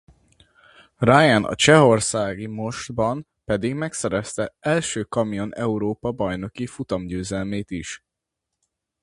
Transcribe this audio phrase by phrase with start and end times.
[1.01, 8.05] Ryan a csehországi Most-ban pedig megszerezte első Kamion Európa-bajnoki futamgyőzelmét is.